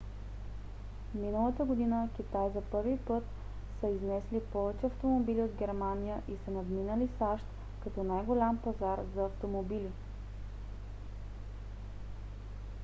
[1.15, 3.23] миналата година китай за първи път
[3.79, 7.45] са изнесли повече автомобили от германия и са надминали сащ
[7.83, 9.91] като най-голям пазар за автомобили